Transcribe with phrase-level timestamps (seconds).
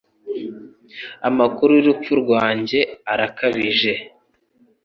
[1.29, 2.79] Amakuru y'urupfu rwanjye
[3.11, 3.93] arakabije.